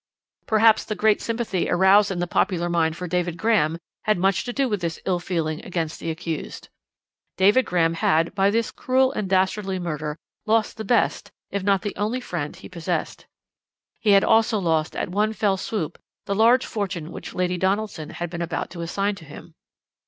[0.47, 4.51] "Perhaps the great sympathy aroused in the popular mind for David Graham had much to
[4.51, 6.69] do with this ill feeling against the accused.
[7.37, 10.17] David Graham had, by this cruel and dastardly murder,
[10.47, 13.27] lost the best if not the only friend he possessed.
[13.99, 18.31] He had also lost at one fell swoop the large fortune which Lady Donaldson had
[18.31, 19.53] been about to assign to him.